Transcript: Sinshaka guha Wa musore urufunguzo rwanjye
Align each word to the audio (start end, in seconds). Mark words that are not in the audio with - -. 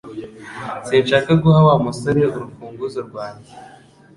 Sinshaka 0.87 1.31
guha 1.41 1.59
Wa 1.67 1.75
musore 1.85 2.21
urufunguzo 2.35 2.99
rwanjye 3.07 3.51